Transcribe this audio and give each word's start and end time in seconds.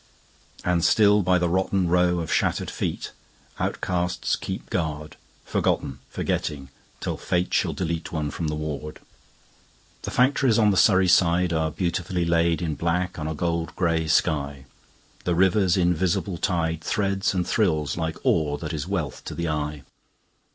And 0.65 0.83
still 0.83 1.21
by 1.21 1.37
the 1.37 1.47
rottenRow 1.47 2.23
of 2.23 2.33
shattered 2.33 2.71
feet, 2.71 3.11
Outcasts 3.59 4.35
keep 4.35 4.71
guard. 4.71 5.15
Forgotten, 5.45 5.99
Forgetting, 6.09 6.69
till 6.99 7.17
fate 7.17 7.53
shall 7.53 7.75
deleteOne 7.75 8.31
from 8.33 8.47
the 8.47 8.55
ward. 8.55 8.97
The 10.01 10.09
factories 10.09 10.57
on 10.57 10.71
the 10.71 10.75
Surrey 10.75 11.05
sideAre 11.05 11.75
beautifully 11.75 12.25
laid 12.25 12.63
in 12.63 12.73
black 12.73 13.19
on 13.19 13.27
a 13.27 13.35
gold 13.35 13.75
grey 13.75 14.07
sky. 14.07 14.65
The 15.23 15.35
river's 15.35 15.77
invisible 15.77 16.39
tideThreads 16.39 17.35
and 17.35 17.47
thrills 17.47 17.95
like 17.95 18.17
ore 18.23 18.57
that 18.57 18.73
is 18.73 18.87
wealth 18.87 19.23
to 19.25 19.35
the 19.35 19.49
eye. 19.49 19.83